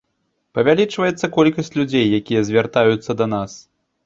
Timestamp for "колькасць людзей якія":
1.37-2.41